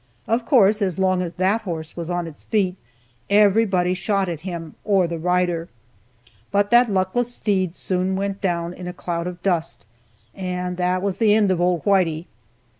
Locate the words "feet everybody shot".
2.41-4.29